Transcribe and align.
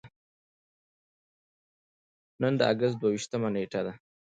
نن 2.41 2.53
د 2.59 2.61
اګست 2.71 2.97
دوه 2.99 3.09
ویشتمه 3.13 3.49
نېټه 3.55 3.81
ده. 3.85 3.93